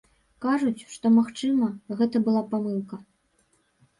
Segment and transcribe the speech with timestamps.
[0.43, 1.67] Кажуць, што, магчыма,
[1.99, 2.95] гэта была памылка.